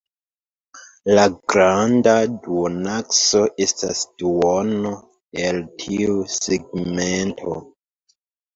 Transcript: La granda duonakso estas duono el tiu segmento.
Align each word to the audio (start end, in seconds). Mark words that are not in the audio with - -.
La 1.19 1.25
granda 1.53 2.15
duonakso 2.47 3.43
estas 3.67 4.01
duono 4.23 4.95
el 5.45 5.63
tiu 5.85 6.19
segmento. 6.41 7.63